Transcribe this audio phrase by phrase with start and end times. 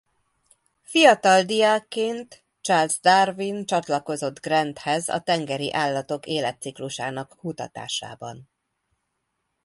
[0.81, 8.49] Fiatal diákként Charles Darwin csatlakozott Granthez a tengeri állatok életciklusának kutatásában.